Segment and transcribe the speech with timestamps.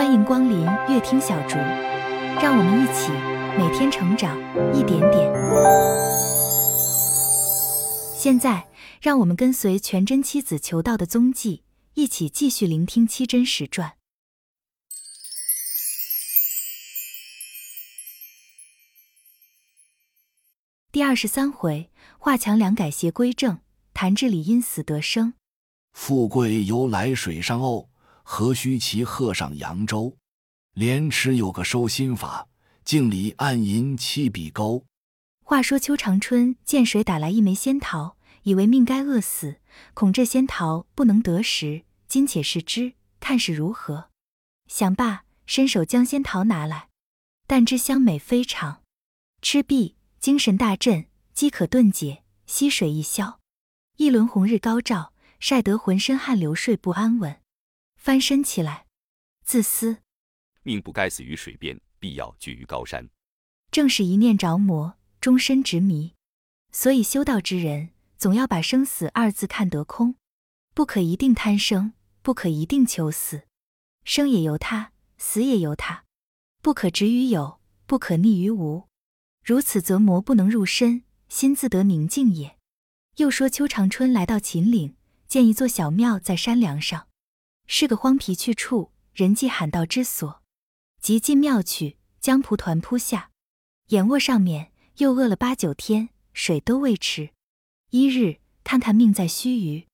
[0.00, 1.58] 欢迎光临乐听小竹，
[2.40, 3.12] 让我们一起
[3.58, 4.34] 每天成长
[4.74, 5.30] 一点点。
[8.16, 8.66] 现在，
[9.02, 13.92] 让我们跟随全真七子求道的踪迹，一起继续聆听七真实传
[20.90, 23.58] 第二十三回：华强梁改邪归正，
[23.92, 25.34] 谭志礼因死得生。
[25.92, 27.89] 富贵由来水上鸥。
[28.22, 30.16] 何须骑鹤上扬州？
[30.74, 32.48] 莲池有个收心法，
[32.84, 34.84] 镜里暗吟七笔勾。
[35.44, 39.56] 话说邱长春见水打来一枚仙桃，以为命该饿死，
[39.94, 44.10] 恐这仙桃不能得食，今且试之，看是如何。
[44.68, 46.88] 想罢，伸手将仙桃拿来，
[47.48, 48.82] 但知香美非常，
[49.42, 53.40] 吃毕，精神大振，饥渴顿解，溪水一消，
[53.96, 57.40] 一轮红日高照，晒得浑身汗流，睡不安稳。
[58.00, 58.86] 翻身起来，
[59.44, 59.98] 自私，
[60.62, 63.10] 命不该死于水边，必要居于高山。
[63.70, 66.14] 正是一念着魔，终身执迷。
[66.72, 70.14] 所以修道之人，总要把生死二字看得空，
[70.72, 71.92] 不可一定贪生，
[72.22, 73.42] 不可一定求死。
[74.04, 76.06] 生也由他，死也由他，
[76.62, 78.88] 不可执于有，不可逆于无。
[79.44, 82.56] 如此则魔不能入身，心自得宁静也。
[83.16, 84.96] 又说邱长春来到秦岭，
[85.28, 87.08] 见一座小庙在山梁上。
[87.72, 90.42] 是个荒僻去处，人迹罕到之所。
[91.00, 93.30] 即进庙去，将蒲团铺下，
[93.90, 97.30] 眼卧上面，又饿了八九天，水都未吃。
[97.90, 99.86] 一日，看看命在须臾，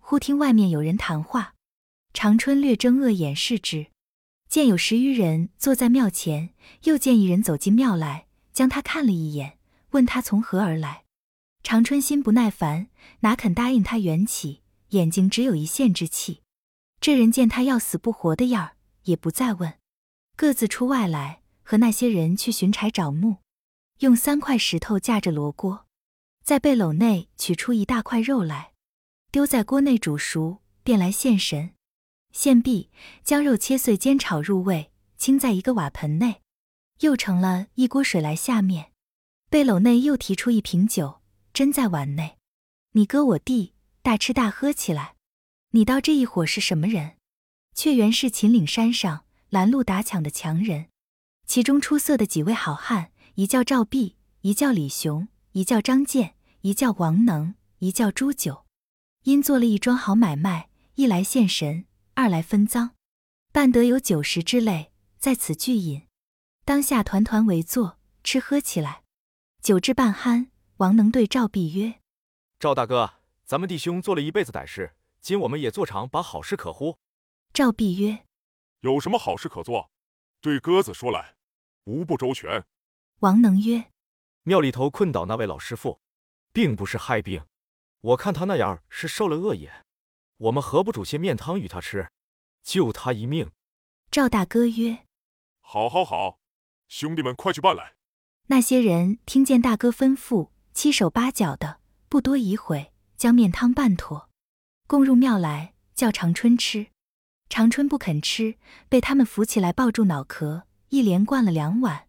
[0.00, 1.54] 忽听外面有人谈话。
[2.14, 3.88] 长春略睁恶眼视之，
[4.48, 9.58] 见有十余人坐在庙前，又见一人走进庙来，将他看了一眼，
[9.90, 11.04] 问他从何而来。
[11.62, 12.88] 长春心不耐烦，
[13.20, 16.40] 哪肯答应他缘起，眼睛只有一线之气。
[17.00, 19.78] 这人见他要死不活的样儿，也不再问，
[20.36, 23.36] 各自出外来，和那些人去寻柴找木，
[24.00, 25.86] 用三块石头架着罗锅，
[26.42, 28.72] 在背篓内取出一大块肉来，
[29.30, 31.70] 丢在锅内煮熟，便来献神。
[32.32, 32.90] 献毕，
[33.22, 36.42] 将肉切碎煎炒入味，倾在一个瓦盆内，
[37.00, 38.92] 又盛了一锅水来下面。
[39.48, 41.20] 背篓内又提出一瓶酒，
[41.54, 42.36] 斟在碗内，
[42.92, 45.17] 你哥我弟大吃大喝起来。
[45.72, 47.16] 你道这一伙是什么人？
[47.74, 50.88] 却原是秦岭山上拦路打抢的强人，
[51.46, 58.64] 其中出色的几位好汉，一叫赵弼，一叫李雄，一叫张健，一叫王能，一叫朱九，
[59.24, 62.92] 因做了一桩好买卖，一来献神，二来分赃，
[63.52, 66.06] 办得有九十之类，在此聚饮，
[66.64, 69.02] 当下团团围坐，吃喝起来。
[69.62, 70.48] 酒至半酣，
[70.78, 72.00] 王能对赵弼曰
[72.58, 73.14] ：“赵大哥，
[73.44, 76.98] 咱们弟兄做了一辈子歹事。”今我们也做场把好事可乎？
[77.52, 78.24] 赵必曰
[78.80, 79.90] ：“有什么好事可做？
[80.40, 81.34] 对鸽子说来，
[81.84, 82.64] 无不周全。”
[83.20, 83.90] 王能曰
[84.44, 86.00] ：“庙里头困倒那位老师傅，
[86.52, 87.44] 并不是害病，
[88.00, 89.84] 我看他那样是受了恶也。
[90.36, 92.10] 我们何不煮些面汤与他吃，
[92.62, 93.50] 救他一命？”
[94.10, 95.06] 赵大哥曰
[95.60, 96.38] ：“好，好，好，
[96.86, 97.94] 兄弟们快去办来。”
[98.46, 104.27] 那些人听见大哥吩咐，七手八脚的，不多一会，将面汤办妥。
[104.88, 106.86] 共入庙来，叫长春吃。
[107.50, 108.56] 长春不肯吃，
[108.88, 112.08] 被他们扶起来抱住脑壳，一连灌了两碗。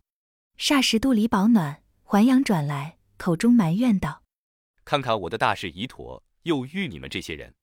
[0.57, 4.23] 霎时肚里饱暖，还阳转来，口中埋怨道
[4.85, 7.53] ：“看看我的大事已妥，又遇你们这些人，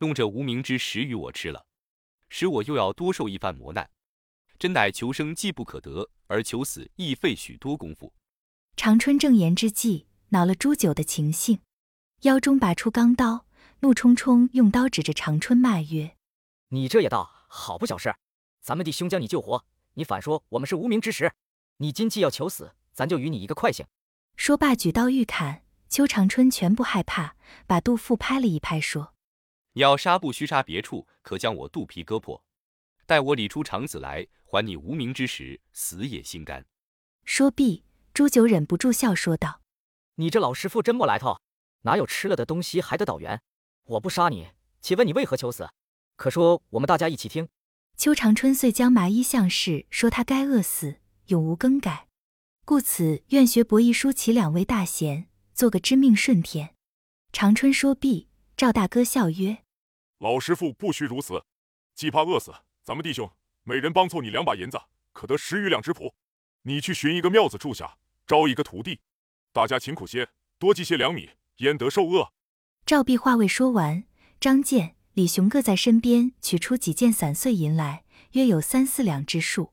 [0.00, 1.64] 弄这无名之食与我吃了，
[2.28, 3.88] 使我又要多受一番磨难。
[4.58, 8.12] 真乃求生既不可得，而求死亦费许多功夫。”
[8.76, 11.60] 长春正言之际，恼了朱九的情性，
[12.24, 13.46] 腰中拔出钢刀。
[13.82, 16.14] 怒冲冲用刀指着长春骂曰
[16.68, 18.14] ：“你这也道好不小事！
[18.60, 19.64] 咱们弟兄将你救活，
[19.94, 21.32] 你反说我们是无名之时。
[21.78, 23.86] 你今既要求死，咱就与你一个快性。”
[24.36, 27.36] 说罢举刀欲砍，邱长春全不害怕，
[27.66, 29.14] 把杜甫拍了一拍，说
[29.72, 32.44] ：“你要杀不须杀别处，可将我肚皮割破，
[33.06, 36.66] 待我理出肠子来，还你无名之时，死也心甘。”
[37.24, 39.62] 说毕，朱九忍不住笑说道
[40.16, 41.40] ：“你这老师傅真没来头，
[41.82, 43.40] 哪有吃了的东西还得倒圆？”
[43.90, 44.46] 我不杀你，
[44.80, 45.68] 且问你为何求死？
[46.14, 47.48] 可说我们大家一起听。
[47.96, 52.06] 邱长春遂将麻衣相示，说他该饿死，永无更改。
[52.64, 56.76] 故此愿学伯夷叔齐两位大贤，做个知命顺天。
[57.32, 59.64] 长春说毕，赵大哥笑曰
[60.18, 61.44] ：“老师傅不须如此，
[61.96, 62.54] 既怕饿死，
[62.84, 63.28] 咱们弟兄
[63.64, 64.80] 每人帮凑你两把银子，
[65.12, 66.14] 可得十余两之谱。
[66.62, 69.00] 你去寻一个庙子住下，招一个徒弟，
[69.52, 70.28] 大家勤苦些，
[70.60, 72.30] 多积些粮米，焉得受饿。”
[72.90, 74.02] 赵壁话未说完，
[74.40, 78.02] 张健、李雄各在身边取出几件散碎银来，
[78.32, 79.72] 约有三四两之数，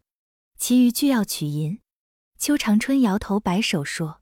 [0.55, 1.79] 其余俱要取银。
[2.37, 4.21] 邱长春摇头摆手说：“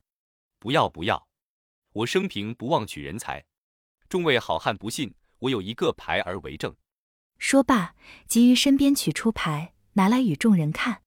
[0.60, 1.28] 不要不要，
[1.92, 3.44] 我生平不忘取人才。
[4.08, 6.74] 众位好汉不信，我有一个牌儿为证。”
[7.38, 7.96] 说罢，
[8.30, 11.02] 即于身边取出牌，拿来与众人看，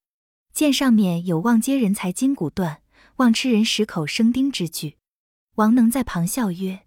[0.52, 2.82] 见上面有“望接人才筋骨断，
[3.16, 4.98] 望吃人十口生丁”之句。
[5.54, 6.84] 王能在旁笑曰：“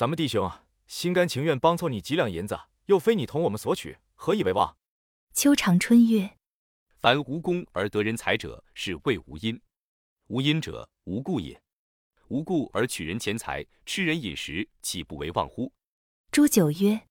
[0.00, 0.50] 咱们弟兄
[0.86, 4.74] 心甘情愿帮凑你几两银子，又非你同我们索取，何以为望？”
[5.34, 6.38] 秋长春曰
[6.96, 9.60] ：“凡无功而得人才者，是谓无因；
[10.28, 11.60] 无因者，无故也。
[12.28, 15.70] 无故而取人钱财，吃人饮食，岂不为妄乎？”
[16.32, 17.02] 朱九曰：“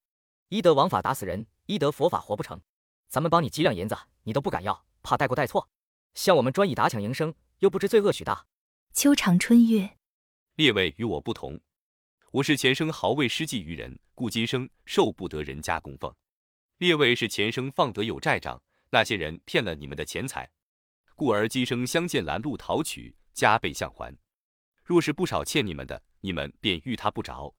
[0.49, 2.59] 一德王法打死人，一德佛法活不成。
[3.07, 5.69] 咱们帮你几两银子，你都不敢要，怕带过带错。
[6.15, 8.47] 像我们专以打抢营生，又不知罪恶许大。”
[8.95, 9.95] 秋长春曰。
[10.55, 11.61] 列位与我不同，
[12.31, 16.13] 我是前生毫未施计于人，故今生受不得人家供奉。
[16.77, 18.61] 列位是前生放得有债账，
[18.91, 20.47] 那些人骗了你们的钱财，
[21.15, 24.15] 故而今生相见拦路讨取，加倍相还。
[24.83, 27.55] 若是不少欠你们的，你们便遇他不着；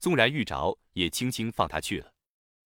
[0.00, 2.12] 纵然遇着，也轻轻放他去了。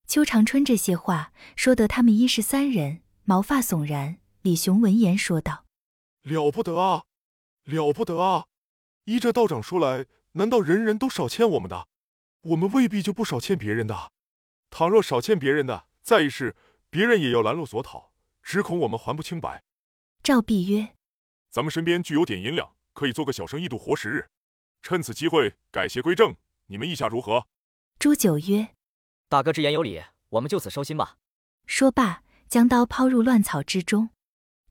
[0.07, 4.17] 邱长春这些话说得他们一是三人毛发悚然。
[4.41, 5.67] 李雄闻言说道
[6.25, 7.05] ：“了不得啊，
[7.65, 8.47] 了不得啊！”
[9.05, 11.87] 依这道长说来，难道人人都少欠我们的？
[12.43, 14.13] 我们未必就不少欠别人的。
[14.69, 16.57] 倘若少欠别人的，再一世
[16.91, 19.63] 别人也要拦路索讨，只恐我们还不清白。
[20.25, 20.97] 赵弼曰
[21.51, 24.29] ：“咱们身边具有点银两，可以做个小生意度活时日，
[24.83, 26.35] 趁此机会改邪归正。
[26.67, 27.47] 你们意下如何？”
[28.01, 28.75] 朱九曰
[29.31, 31.17] ：“大哥之言有理，我们就此收心吧。”
[31.67, 34.11] 说罢，将刀抛入乱草之中。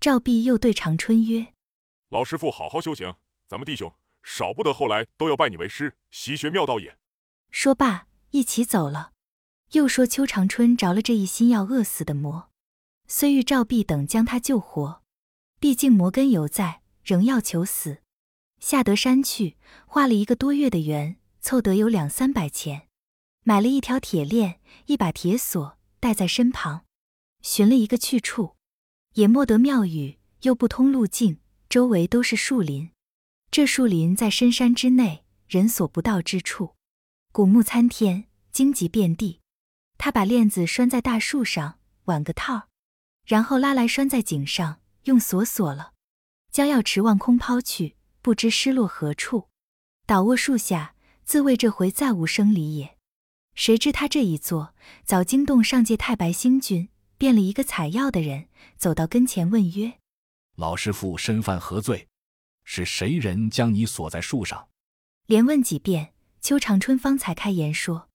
[0.02, 1.54] 赵弼又对长春曰
[2.10, 3.16] ：“老师傅，好好修行，
[3.48, 3.90] 咱们弟兄。”
[4.24, 6.98] 少不得后来都要拜你为师，习学妙道也。
[7.52, 9.12] 说罢，一起走了。
[9.74, 12.50] 又说邱长春着了这一心要饿死的魔，
[13.08, 15.04] 虽遇赵弼等将他救活，
[15.60, 18.00] 毕竟魔根犹在，仍要求死。
[18.60, 22.88] 下得山去，画了一个多月的圆，凑得有两三百钱，
[23.44, 26.86] 买了一条铁链，一把铁锁，带在身旁，
[27.42, 28.56] 寻了一个去处，
[29.16, 32.93] 也莫得庙宇，又不通路径，周围都是树林。
[33.54, 36.74] 这树林在深山之内，人所不到之处，
[37.32, 39.42] 古木参天，荆棘遍地。
[40.00, 42.70] 他把链子拴在大树上，挽个套，
[43.28, 45.94] 然后拉来拴在井上，用锁锁了。
[46.52, 49.50] 将药池望空抛去，不知失落何处，
[50.08, 52.98] 倒卧树下，自谓这回再无生离也。
[53.54, 54.74] 谁知他这一坐，
[55.06, 56.90] 早惊动上界太白星君，
[57.20, 58.48] 变了一个采药的人，
[58.78, 60.00] 走到跟前问曰
[60.58, 62.08] ：“老师傅身犯何罪？”
[62.64, 64.70] 是谁人将你锁在树上？
[65.26, 68.10] 连问几遍，邱长春方才开言说：“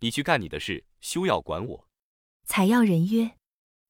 [0.00, 1.88] 你去干你的事，休要管我。”
[2.44, 3.32] 采药人曰：“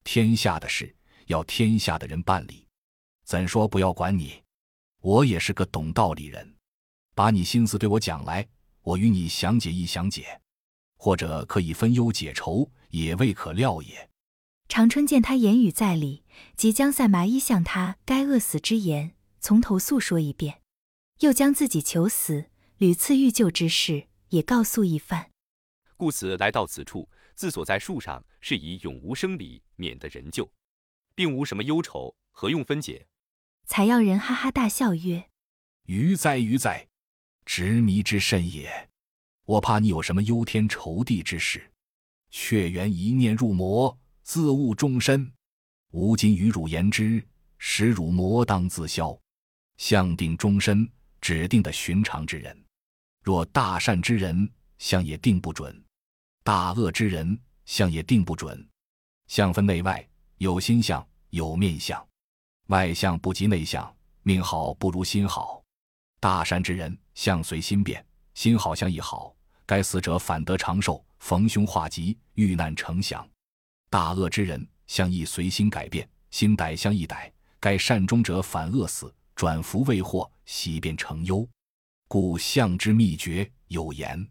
[0.05, 0.95] 天下的事
[1.27, 2.69] 要天下的人办理，
[3.25, 4.43] 怎说不要管你？
[5.01, 6.55] 我也是个懂道理人，
[7.15, 8.47] 把你心思对我讲来，
[8.83, 10.41] 我与你详解一详解，
[10.97, 14.09] 或者可以分忧解愁，也未可料也。”
[14.69, 16.23] 长春见他言语在理，
[16.57, 19.15] 即将赛麻衣向他该饿死之言。
[19.43, 20.63] 从头诉说一遍，
[21.19, 22.49] 又将自己求死、
[22.79, 25.33] 屡次欲救之事也告诉一番。
[25.97, 30.49] 故此来到此处，自锁在树上，是以永无生理，免得人救，
[31.17, 33.09] 并无什么忧愁，何用分解？
[33.67, 35.29] 采药人哈哈大笑曰
[35.87, 36.87] ：“愚哉愚哉，
[37.45, 38.91] 执迷之甚也！
[39.45, 41.73] 我怕你有什么忧天愁地之事，
[42.31, 45.33] 却缘一念入魔，自误终身。
[45.91, 47.27] 吾今与汝言之，
[47.59, 49.19] 使汝魔当自消。”
[49.83, 50.89] 相定终身，
[51.21, 52.57] 指定的寻常之人；
[53.21, 54.49] 若大善之人，
[54.79, 55.75] 相也定不准；
[56.45, 58.65] 大恶之人，相也定不准。
[59.27, 60.09] 相分内外，
[60.39, 62.01] 有心相，有面相。
[62.69, 65.61] 外相不及内相，命好不如心好。
[66.21, 69.35] 大善之人，相随心变，心好相亦好，
[69.67, 73.29] 该死者反得长寿，逢凶化吉，遇难成祥。
[73.91, 79.13] 大恶之人，相亦随心改变，心歹相亦歹，该善终者反恶死。
[79.35, 81.49] 转福未获，喜变成忧，
[82.09, 84.29] 故相之秘诀有言：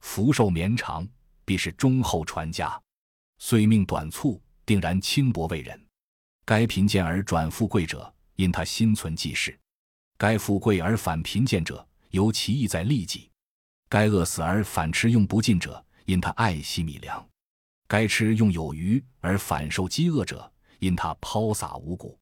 [0.00, 1.06] 福寿绵长，
[1.44, 2.80] 必是忠厚传家；
[3.38, 5.78] 岁命短促，定然轻薄为人。
[6.44, 9.52] 该贫贱而转富贵者，因他心存济世；
[10.16, 13.28] 该富贵而反贫贱者，由其意在利己；
[13.88, 17.20] 该饿死而反吃用不尽者，因他爱惜米粮；
[17.88, 22.18] 该吃用有余而反受饥饿者，因他抛洒五谷。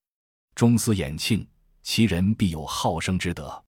[0.55, 1.47] 终思衍庆。
[1.85, 3.63] 其人必有好生之德，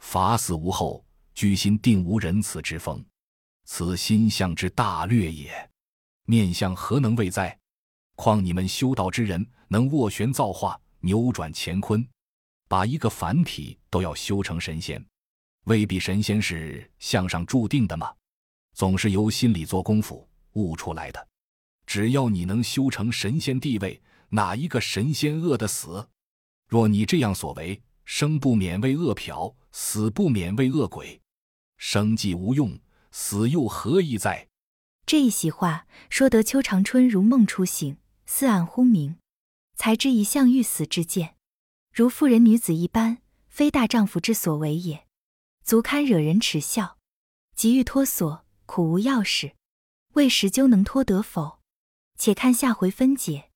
[0.00, 1.02] 法死无后，
[1.32, 3.02] 居心定无仁慈之风，
[3.64, 5.70] 此心相之大略也。
[6.26, 7.56] 面相何能未哉？
[8.16, 12.04] 况你们修道之人，能斡旋造化，扭转乾坤，
[12.68, 15.02] 把一个凡体都要修成神仙，
[15.64, 18.12] 未必神仙是向上注定的吗？
[18.74, 21.28] 总是由心里做功夫悟出来的。
[21.86, 26.08] 只要你能修成神仙地位，哪一个神仙饿得死？
[26.72, 31.20] 若你这样所为，生不免为恶殍，死不免为恶鬼。
[31.76, 34.48] 生既无用，死又何益哉？
[35.04, 39.18] 这一席话说得邱长春如梦初醒，似暗忽明，
[39.76, 41.34] 才知一向欲死之见，
[41.92, 45.04] 如妇人女子一般，非大丈夫之所为也，
[45.62, 46.96] 足堪惹人耻笑。
[47.54, 49.52] 急欲脱锁，苦无钥匙，
[50.14, 51.58] 未时究能脱得否？
[52.16, 53.50] 且看下回分解。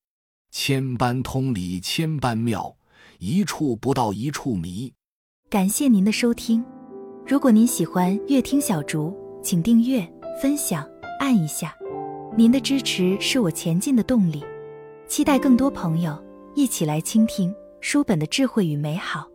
[0.51, 2.77] 千般通理千般妙，
[3.19, 4.93] 一处不到一处迷。
[5.49, 6.65] 感谢您的收听，
[7.27, 10.07] 如果您喜欢乐听小竹，请订阅、
[10.43, 10.89] 分享、
[11.21, 11.75] 按一下，
[12.37, 14.45] 您的支持是我前进的动力。
[15.09, 16.21] 期待更多朋友
[16.55, 19.29] 一起来倾听书本的智慧与美好。